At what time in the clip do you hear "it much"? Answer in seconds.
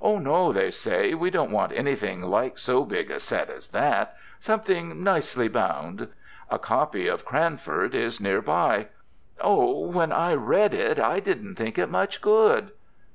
11.76-12.22